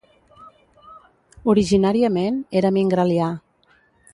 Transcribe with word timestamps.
Originàriament 1.53 2.41
era 2.63 2.73
Mingrelià. 2.79 3.29